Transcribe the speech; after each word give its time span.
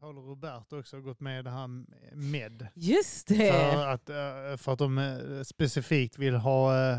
Paolo 0.00 0.20
Roberto 0.20 0.78
också 0.78 0.96
har 0.96 1.02
gått 1.02 1.20
med 1.20 1.40
i 1.40 1.42
det 1.42 1.50
här 1.50 1.84
med. 2.12 2.66
Just 2.74 3.28
det. 3.28 3.52
För 3.52 3.86
att, 3.86 4.08
eh, 4.08 4.56
för 4.56 4.72
att 4.72 4.78
de 4.78 4.98
eh, 4.98 5.42
specifikt 5.42 6.18
vill 6.18 6.34
ha 6.34 6.90
eh, 6.92 6.98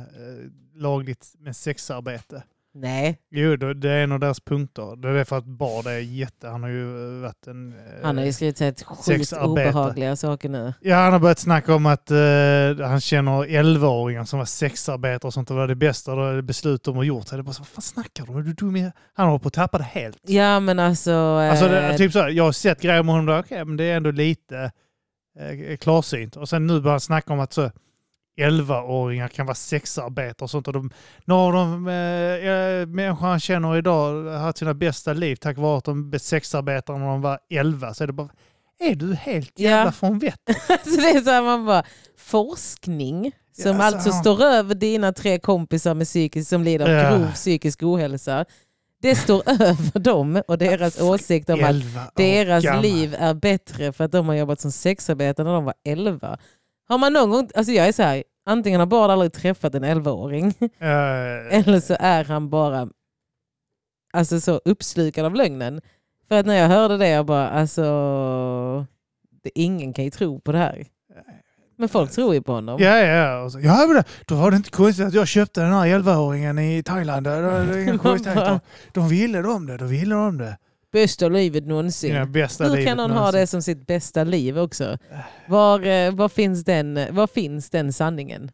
lagligt 0.74 1.35
med 1.40 1.56
sexarbete. 1.56 2.43
Nej, 2.73 3.17
Jo, 3.31 3.55
det 3.55 3.89
är 3.89 4.03
en 4.03 4.11
av 4.11 4.19
deras 4.19 4.39
punkter. 4.39 4.95
Det 4.95 5.09
är 5.19 5.23
för 5.23 5.37
att 5.37 5.45
Bard 5.45 5.87
är 5.87 5.97
jätte... 5.99 6.47
Han 6.47 6.63
har 6.63 6.69
ju 6.69 6.85
varit 7.21 7.47
en... 7.47 7.74
eh, 7.74 8.04
han 8.04 8.17
har 8.17 8.25
ju 8.25 8.33
skrivit 8.33 8.61
ett 8.61 8.83
sjukt 8.83 9.33
obehagliga 9.33 10.15
saker 10.15 10.49
nu. 10.49 10.73
Ja, 10.81 10.95
han 10.95 11.13
har 11.13 11.19
börjat 11.19 11.39
snacka 11.39 11.75
om 11.75 11.86
att 11.86 12.11
eh, 12.11 12.18
han 12.87 13.01
känner 13.01 13.31
11-åringar 13.45 14.23
som 14.23 14.39
var 14.39 14.45
sexarbetare 14.45 15.27
och 15.27 15.33
sånt. 15.33 15.47
Det 15.47 15.54
var 15.54 15.68
det 15.68 15.75
bästa 15.75 16.41
beslut 16.41 16.83
de 16.83 16.95
har 16.95 17.04
gjort. 17.04 17.29
Det 17.29 17.36
är 17.36 17.41
bara 17.41 17.54
så, 17.54 17.61
vad 17.61 17.68
fan 17.68 17.81
snackar 17.81 18.25
du 18.25 18.31
om? 18.31 18.37
Är 18.37 18.41
du 18.41 18.54
dum 18.54 18.75
i- 18.75 18.91
Han 19.13 19.25
håller 19.27 19.39
på 19.39 19.47
att 19.47 19.53
tappa 19.53 19.77
det 19.77 19.83
helt. 19.83 20.17
Ja 20.21 20.59
men 20.59 20.79
alltså... 20.79 21.11
Alltså, 21.13 21.67
det, 21.67 21.89
eh, 21.89 21.95
typ 21.97 22.11
så 22.11 22.19
här, 22.19 22.29
jag 22.29 22.43
har 22.43 22.51
sett 22.51 22.81
grejer 22.81 23.03
med 23.03 23.13
honom 23.15 23.25
där, 23.25 23.39
okej, 23.39 23.65
men 23.65 23.77
det 23.77 23.83
är 23.83 23.97
ändå 23.97 24.11
lite 24.11 24.71
eh, 25.39 25.77
klarsynt. 25.77 26.35
Och 26.35 26.49
sen 26.49 26.68
nu 26.68 26.79
börjar 26.82 26.93
han 26.93 26.99
snacka 26.99 27.33
om 27.33 27.39
att 27.39 27.54
så 27.54 27.71
11-åringar 28.41 29.27
kan 29.27 29.45
vara 29.45 29.55
sexarbetare 29.55 30.43
och 30.45 30.49
sånt. 30.49 30.67
Och 30.67 30.73
de, 30.73 30.91
några 31.25 31.59
av 31.59 31.65
de 31.67 31.87
eh, 31.87 32.88
människor 32.88 33.27
han 33.27 33.40
känner 33.40 33.77
idag 33.77 34.23
har 34.23 34.38
haft 34.38 34.57
sina 34.57 34.73
bästa 34.73 35.13
liv 35.13 35.35
tack 35.35 35.57
vare 35.57 35.77
att 35.77 35.84
de 35.85 36.09
blev 36.09 36.20
sexarbetare 36.20 36.98
när 36.98 37.05
de 37.07 37.21
var 37.21 37.40
11. 37.54 37.94
Så 37.94 38.04
är 38.04 38.07
det 38.07 38.13
bara, 38.13 38.30
är 38.80 38.95
du 38.95 39.16
helt 39.16 39.52
Ja. 39.55 39.70
jävla 39.70 39.91
från 39.91 40.20
vett? 40.20 40.40
alltså 40.70 40.95
det 41.02 41.09
är 41.09 41.21
så 41.21 41.30
här, 41.31 41.41
man 41.41 41.66
bara, 41.66 41.84
forskning 42.17 43.31
som 43.57 43.71
Ja, 43.77 43.84
alltså, 43.84 43.95
alltså 43.95 44.09
ja. 44.09 44.13
står 44.35 44.43
över 44.45 44.76
dina 44.76 45.13
tre 45.13 45.40
kompisar 45.40 45.93
med 45.93 46.07
psykisk, 46.07 46.49
som 46.49 46.63
lider 46.63 46.85
av 46.85 46.91
Ja. 46.91 47.09
grov 47.18 47.32
psykisk 47.34 47.84
ohälsa. 47.84 48.45
Det 49.02 49.16
står 49.16 49.43
över 49.49 49.99
dem 49.99 50.41
och 50.48 50.57
deras 50.57 51.02
åsikt 51.02 51.49
om 51.49 51.63
att 51.63 51.70
11 51.70 52.02
år 52.02 52.07
deras 52.16 52.63
gammal. 52.63 52.82
liv 52.82 53.16
är 53.20 53.34
bättre 53.34 53.93
för 53.93 54.04
att 54.04 54.12
de 54.12 54.27
har 54.27 54.35
jobbat 54.35 54.59
som 54.62 54.71
sexarbetare 54.71 55.45
när 55.48 55.54
de 55.54 55.66
var 55.66 55.73
11. 55.85 56.38
Har 56.92 56.98
man 56.98 57.14
någon 57.14 57.30
gång, 57.30 57.50
alltså 57.56 57.74
jag 57.74 57.88
är 57.88 57.92
så 57.92 58.04
här, 58.04 58.24
antingen 58.46 58.80
har 58.80 58.88
Bard 58.88 59.12
aldrig 59.12 59.34
träffat 59.34 59.76
en 59.76 59.86
11-åring 59.86 60.54
Eh, 60.60 60.70
eller 61.60 61.80
så 61.80 61.96
är 62.00 62.24
han 62.24 62.50
bara 62.50 62.90
alltså 64.14 64.39
så 64.39 64.61
uppslukad 64.66 65.25
av 65.25 65.36
lögnen. 65.36 65.81
För 66.28 66.39
att 66.39 66.45
när 66.45 66.56
jag 66.56 66.67
hörde 66.67 66.97
det, 66.97 67.09
jag 67.09 67.25
bara 67.25 67.50
alltså, 67.50 67.84
det, 69.44 69.52
ingen 69.56 69.94
kan 69.94 70.06
ju 70.06 70.12
tro 70.12 70.39
på 70.39 70.52
det 70.52 70.58
här. 70.58 70.86
Men 71.78 71.89
folk 71.89 72.12
tror 72.12 72.34
ju 72.34 72.42
på 72.42 72.53
honom. 72.53 72.80
Ja, 72.81 72.97
ja. 72.97 73.44
Och 73.44 73.52
så, 73.52 73.59
ja 73.59 73.86
men 73.88 74.03
då 74.25 74.36
var 74.36 74.52
det 74.52 74.58
inte 74.58 74.72
konstigt 74.72 75.06
att 75.06 75.14
jag 75.14 75.28
köpte 75.28 75.62
den 75.62 75.73
här 75.73 75.88
11-åringen 75.88 76.59
i 76.59 76.84
Thailand. 76.84 77.25
Det 77.25 77.31
är 77.31 77.78
inga 77.78 77.97
konstigheter. 78.09 78.59
De 78.92 79.09
ville 79.09 79.42
de 79.42 79.67
det, 79.67 79.78
då 79.78 79.86
ville 79.86 80.16
de 80.16 80.38
det. 80.38 80.58
Bästa 80.92 81.28
livet 81.30 81.67
någonsin. 81.67 82.09
Sina 82.09 82.25
bästa 82.25 82.64
Hur 82.64 82.72
livet 82.72 82.86
kan 82.88 82.97
någon 82.97 83.11
ha 83.11 83.31
det 83.31 83.47
som 83.47 83.61
sitt 83.61 83.88
bästa 83.88 84.23
liv 84.23 84.59
också? 84.59 84.97
Var, 85.47 85.86
eh, 85.86 86.11
var, 86.14 86.30
finns, 86.30 86.64
den, 86.64 87.00
var 87.11 87.28
finns 87.28 87.70
den 87.70 87.94
sanningen? 87.94 88.52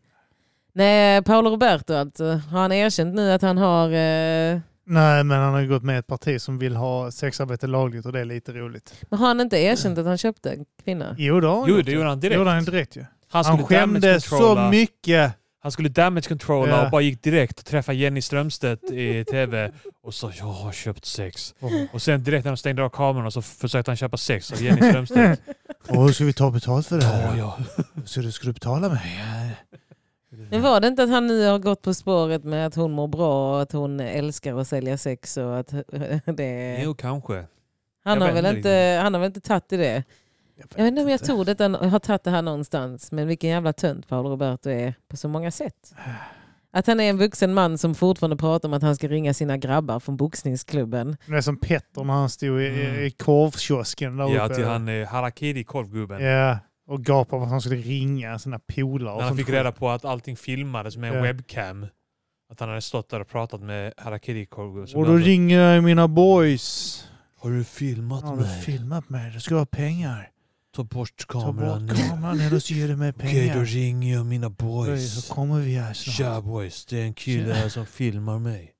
Nej, 0.74 1.22
Paolo 1.24 1.50
Roberto 1.50 1.94
alltså. 1.94 2.24
Har 2.24 2.60
han 2.62 2.72
erkänt 2.72 3.16
nu 3.16 3.32
att 3.32 3.42
han 3.42 3.58
har... 3.58 3.86
Eh, 3.90 4.60
Nej, 4.90 5.24
men 5.24 5.40
han 5.40 5.54
har 5.54 5.64
gått 5.66 5.84
med 5.84 6.00
ett 6.00 6.08
parti 6.08 6.42
som 6.42 6.58
vill 6.58 6.76
ha 6.76 7.12
sexarbete 7.12 7.68
lagligt 7.68 8.06
och 8.06 8.12
det 8.14 8.20
är 8.20 8.26
lite 8.26 8.52
roligt. 8.52 8.94
men 9.10 9.20
har 9.20 9.28
han 9.28 9.42
inte 9.42 9.58
erkänt 9.58 9.98
att 9.98 10.06
han 10.06 10.18
köpte 10.18 10.52
en 10.52 10.66
kvinna? 10.84 11.16
Jo, 11.18 11.40
det 11.40 11.48
har 11.48 11.60
han 11.60 11.70
Jo, 11.70 11.82
det 11.82 11.92
gjorde 11.92 12.08
han 12.10 12.20
direkt. 12.20 12.36
gjorde 12.38 12.50
han 12.50 12.66
direkt 12.66 12.96
ju. 12.96 13.06
Han 13.30 13.46
Han 13.46 13.64
skämdes 13.64 14.26
så 14.26 14.56
mycket. 14.72 15.34
Han 15.68 15.72
skulle 15.72 15.90
damage 15.90 16.28
controlla 16.28 16.72
Ja. 16.72 16.86
och 16.86 16.92
bara 16.92 17.02
gick 17.02 17.24
direkt 17.24 17.60
och 17.60 17.66
träffade 17.66 17.98
Jenny 17.98 18.22
Strömstedt 18.22 18.84
i 18.92 19.26
tv 19.26 19.72
och 20.04 20.14
sa 20.14 20.32
jag 20.38 20.46
har 20.46 20.72
köpt 20.72 21.06
sex. 21.06 21.56
Och 21.92 22.02
sen 22.02 22.24
direkt 22.24 22.46
när 22.46 22.52
de 22.52 22.58
stängde 22.58 22.84
av 22.84 22.90
kameran 22.90 23.32
så 23.32 23.42
försökte 23.42 23.92
han 23.92 23.98
köpa 23.98 24.18
sex 24.18 24.52
av 24.52 24.62
Jenny 24.62 24.90
Strömstedt. 24.90 25.42
Och 25.90 26.04
hur 26.04 26.12
ska 26.14 26.24
vi 26.24 26.34
ta 26.34 26.52
betalt 26.52 26.88
för 26.88 26.98
det 26.98 27.04
Ja, 27.04 27.10
här? 27.12 27.38
ja. 27.38 27.58
Så 28.06 28.20
du 28.22 28.32
ska 28.32 28.48
du 28.48 28.54
betala 28.54 28.90
mig? 28.90 29.56
Men 30.50 30.62
var 30.62 30.80
det 30.80 30.88
inte 30.88 31.04
att 31.04 31.10
han 31.10 31.28
nu 31.28 31.46
har 31.46 31.60
gått 31.60 31.82
på 31.82 31.94
spåret 31.94 32.44
med 32.44 32.68
att 32.68 32.76
hon 32.76 32.92
mår 32.92 33.08
bra 33.08 33.56
och 33.56 33.62
att 33.62 33.72
hon 33.72 34.00
älskar 34.00 34.56
att 34.60 34.68
sälja 34.68 34.98
sex 34.98 35.38
och 35.38 35.60
att 35.60 35.68
det... 36.38 36.80
Jo, 36.84 36.94
kanske. 36.96 37.46
Han 38.04 38.18
jag 38.22 38.26
har, 38.28 38.34
väl 38.34 38.46
inte 38.46 38.58
inte, 38.58 39.00
han 39.04 39.14
har 39.14 39.22
väl 39.22 39.28
inte 39.28 39.42
tagit 39.42 39.74
i 39.74 39.78
det? 39.78 40.04
Jag 40.76 40.84
vet 40.84 40.88
inte 40.92 41.02
om 41.04 41.10
jag 41.10 41.20
tror 41.24 41.46
detta, 41.46 41.64
jag 41.64 41.90
har 41.90 42.00
tagit 42.00 42.24
det 42.24 42.32
här 42.32 42.42
någonstans, 42.42 43.12
men 43.12 43.28
vilken 43.28 43.50
jävla 43.50 43.74
tönt 43.74 44.08
Paolo 44.08 44.30
Roberto 44.30 44.70
är 44.70 44.94
på 45.08 45.18
så 45.18 45.28
många 45.28 45.52
sätt. 45.52 45.94
Att 46.72 46.88
han 46.88 47.00
är 47.00 47.10
en 47.10 47.18
vuxen 47.18 47.54
man 47.54 47.78
som 47.78 47.96
fortfarande 47.96 48.38
pratar 48.38 48.70
om 48.70 48.74
att 48.74 48.82
han 48.82 48.96
ska 48.96 49.08
ringa 49.08 49.34
sina 49.34 49.58
grabbar 49.58 50.00
från 50.00 50.18
boxningsklubben. 50.18 51.18
Det 51.26 51.36
är 51.38 51.42
som 51.42 51.58
Petter 51.58 52.04
när 52.04 52.14
han 52.14 52.30
stod 52.30 52.62
i, 52.62 52.68
Mm. 52.86 53.06
i 53.06 53.12
korvkiosken 53.12 54.18
där 54.18 54.30
Ja, 54.36 54.46
uppe. 54.46 54.56
till 54.56 54.66
han 54.66 54.88
eh, 54.88 55.08
Harakiri, 55.08 55.64
korvgubben. 55.64 56.24
Ja, 56.24 56.60
och 56.88 57.04
gapade 57.06 57.38
om 57.38 57.44
att 57.44 57.50
han 57.50 57.62
skulle 57.62 57.76
ringa 57.82 58.40
sina 58.40 58.60
polare. 58.60 59.24
han 59.24 59.38
fick 59.38 59.50
reda 59.50 59.72
på 59.72 59.90
att 59.90 60.06
allting 60.06 60.36
filmades 60.38 60.98
med 60.98 61.10
en 61.10 61.16
Ja. 61.16 61.22
webcam. 61.24 61.86
Att 62.52 62.60
han 62.60 62.70
hade 62.70 62.82
stått 62.82 63.10
där 63.10 63.20
och 63.20 63.28
pratat 63.28 63.62
med 63.62 63.94
Harakiri 63.98 64.46
korvgubben. 64.46 64.96
Och 64.96 65.06
då 65.06 65.14
ringer 65.18 65.60
jag 65.60 65.84
mina 65.84 66.08
boys. 66.08 67.04
Har 67.40 67.50
du 67.50 67.64
filmat 67.64 68.24
Har 68.24 68.38
du 68.38 68.46
filmat 68.46 69.10
mig? 69.10 69.32
Du 69.32 69.40
ska 69.40 69.56
ha 69.56 69.66
pengar. 69.66 70.30
Ta 70.78 70.84
bort 70.84 71.12
Ta 71.28 71.42
kameran 71.42 71.88
bort 71.88 71.98
kameran 72.10 72.40
eller 72.40 72.60
så 72.60 72.74
ger 72.74 72.88
du 72.88 72.96
mig 72.96 73.10
Okej, 73.18 73.48
då 73.48 73.54
pengar. 73.54 73.66
ringer 73.66 74.14
jag 74.16 74.26
mina 74.26 74.50
boys. 74.50 75.26
Så 75.26 75.34
kommer 75.34 75.60
vi 75.60 75.76
här 75.76 75.94
snart. 75.94 76.16
Tja 76.16 76.42
boys, 76.42 76.86
det 76.86 76.98
är 77.00 77.04
en 77.04 77.14
kille 77.14 77.54
här 77.54 77.70
som 77.70 77.86
filmar 77.86 78.40
mig. 78.40 78.72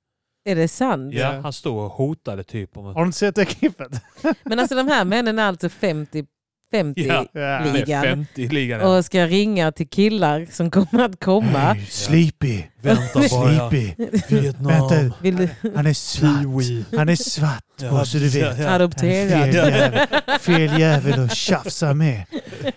Är 0.44 0.56
det 0.56 0.68
sant? 0.68 1.14
Ja, 1.14 1.34
Ja. 1.34 1.40
han 1.40 1.52
stod 1.52 1.76
och 1.84 1.90
hotade 1.92 2.44
typ 2.44 2.76
om 2.76 2.86
att... 2.86 2.94
Har 2.94 3.02
du 3.02 3.06
inte 3.06 3.18
sett 3.18 3.34
det 3.34 3.44
klippet? 3.44 4.02
Men 4.44 4.58
alltså 4.58 4.74
de 4.76 4.88
här 4.88 5.04
männen 5.04 5.38
är 5.38 5.42
alltså 5.42 5.68
50, 5.68 6.24
50 6.70 7.06
Ja. 7.08 7.26
Ja. 7.32 7.58
Liv. 7.64 7.72
Med 7.72 7.74
ligan. 7.86 8.02
50 8.04 8.42
i 8.42 8.48
ligan. 8.48 8.80
ja. 8.80 8.96
och 8.98 9.04
ska 9.04 9.26
ringa 9.26 9.72
till 9.72 9.88
killar 9.88 10.46
som 10.50 10.70
kommer 10.70 11.04
att 11.04 11.20
komma. 11.24 11.58
Hey, 11.58 11.86
sleepy. 11.86 12.62
Vänta 12.82 13.20
bara. 13.30 13.70
Sleepy. 13.70 13.94
Vietnam. 14.28 14.88
Vänta, 14.88 15.16
Vill 15.22 15.36
du 15.36 15.48
han 15.74 15.86
är 15.86 15.92
svart. 15.92 16.96
Han 16.98 17.08
är 17.08 17.16
svart 17.16 17.64
Ja, 17.80 17.90
bara 17.90 18.04
så 18.04 18.18
du 18.18 18.28
vet. 18.28 18.42
ja, 18.42 18.48
Han 18.52 18.60
är 18.60 18.74
adoptera? 18.74 19.28
Fel 19.44 19.54
jävel, 19.54 20.06
fel 20.40 20.80
jävel 20.80 21.24
att 21.24 21.36
tjafsa 21.36 21.94
med. 21.94 22.24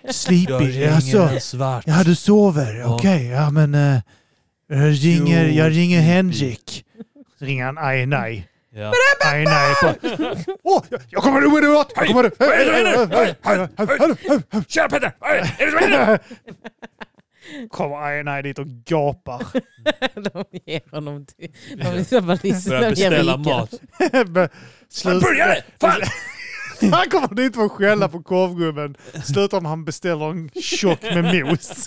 Jag 0.02 0.14
Sleepy, 0.14 0.52
ringer 0.52 0.92
alltså. 0.94 1.40
svart. 1.40 1.84
Ja, 1.86 2.02
du 2.04 2.14
sover. 2.14 2.74
Ja. 2.74 2.94
Okej, 2.94 3.26
ja 3.26 3.50
men... 3.50 3.74
eh, 3.74 4.00
jag 4.68 5.04
ringer, 5.04 5.46
Jo, 5.48 5.52
jag 5.54 5.70
ringer. 5.76 6.00
Henrik. 6.00 6.84
Så 7.38 7.44
ringer 7.44 7.64
han 7.64 7.78
aj 7.78 8.06
nej. 8.06 8.48
Ja. 8.74 8.92
Nej. 9.24 9.46
På. 9.80 9.94
Åh, 10.62 10.82
jag- 11.08 11.22
kommer 11.22 11.46
omedelbart! 11.46 11.92
Jag 11.96 12.06
kommer... 12.06 12.30
Vad 12.38 12.48
är 12.48 12.64
det? 14.08 14.64
Tjena 14.68 14.88
Petter! 14.88 15.12
Vad 15.18 15.30
är 15.30 15.40
det 15.58 15.70
som 15.70 15.78
händer? 15.78 16.18
Kommer 17.70 18.22
nej 18.22 18.42
dit 18.42 18.58
och 18.58 18.66
gapar. 18.66 19.46
de 20.32 20.44
ger 20.66 20.90
honom 20.90 21.26
till... 21.26 21.52
De 21.76 22.04
så 22.04 22.20
bara 22.20 22.36
Börjar 22.36 22.90
beställa 22.90 23.36
mat. 23.36 23.70
Burgare! 25.04 25.62
Fan! 25.80 26.00
Han 26.92 27.10
kommer 27.10 27.34
dit 27.34 27.54
för 27.54 27.64
att 27.64 27.72
skälla 27.72 28.08
på 28.08 28.22
korvgubben. 28.22 28.96
Slutar 29.24 29.58
om 29.58 29.64
han 29.64 29.84
beställer 29.84 30.30
en 30.30 30.50
tjock 30.50 31.02
med 31.02 31.44
mos. 31.46 31.86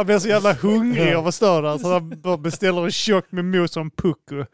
Han- 0.00 0.06
blir 0.06 0.18
så 0.18 0.28
jävla 0.28 0.52
hungrig 0.52 1.14
av 1.14 1.26
att 1.26 1.34
stå 1.34 1.60
där 1.60 1.78
så 1.78 1.92
han 1.92 2.20
bara 2.20 2.36
beställer 2.36 2.84
en 2.84 2.90
tjock 2.90 3.32
med 3.32 3.44
mos 3.44 3.76
och 3.76 3.82
en 3.82 3.90
pucko. 3.90 4.44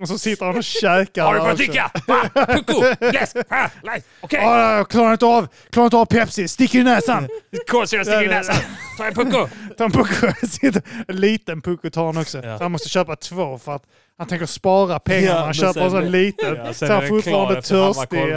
Och 0.00 0.08
så 0.08 0.18
sitter 0.18 0.46
han 0.46 0.56
och 0.56 0.64
käkar. 0.64 1.24
Har 1.24 1.34
du 1.34 1.40
fått 1.40 1.56
dricka? 1.56 1.90
Va? 2.06 2.30
Pucko? 2.46 2.82
Nej. 3.82 4.02
Okej. 4.20 4.40
Jag 4.42 4.88
klarar 4.88 5.12
inte 5.12 5.26
av, 5.26 5.48
klarar 5.70 5.86
inte 5.86 5.96
av 5.96 6.04
Pepsi, 6.06 6.48
stick 6.48 6.74
i 6.74 6.82
näsan. 6.82 7.28
Kolsyra 7.70 8.04
sticker 8.04 8.22
i 8.22 8.28
näsan. 8.28 8.56
Ta 8.98 9.04
en 9.06 9.14
pucko. 9.14 9.48
Ta 9.78 9.84
en 9.84 9.90
pucko. 9.92 10.26
En 11.08 11.16
liten 11.16 11.62
pucko 11.62 11.90
tar 11.90 12.06
han 12.06 12.16
också. 12.16 12.38
Ja. 12.44 12.58
Så 12.58 12.64
han 12.64 12.72
måste 12.72 12.88
köpa 12.88 13.16
två 13.16 13.58
för 13.58 13.74
att 13.74 13.82
han 14.18 14.26
tänker 14.26 14.46
spara 14.46 14.98
pengar. 14.98 15.34
Ja, 15.34 15.44
han 15.44 15.54
köper 15.54 15.80
en 15.80 15.90
sån 15.90 16.10
liten. 16.10 16.56
Ja, 16.56 16.74
så 16.74 16.86
han 16.86 17.08
fortfarande 17.08 17.62
törstig. 17.62 18.34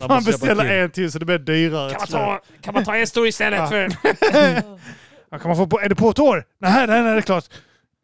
Han 0.08 0.24
beställer 0.24 0.64
en 0.64 0.90
till 0.90 1.12
så 1.12 1.18
det 1.18 1.24
blir 1.24 1.38
dyrare. 1.38 1.90
Kan 1.90 1.98
man 2.00 2.08
ta, 2.08 2.40
kan 2.62 2.74
man 2.74 2.84
ta 2.84 2.96
en 2.96 3.06
stor 3.06 3.26
istället 3.26 3.68
för... 3.68 3.88
Kan 5.38 5.48
man 5.48 5.56
få 5.56 5.66
på, 5.66 5.80
är 5.80 5.88
det 5.88 5.94
på 5.94 6.12
tår? 6.12 6.44
Nej, 6.58 6.86
nej, 6.86 7.02
nej, 7.02 7.12
det 7.12 7.18
är 7.18 7.22
klart. 7.22 7.44